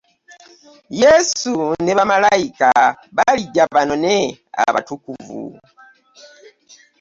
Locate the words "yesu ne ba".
1.01-2.03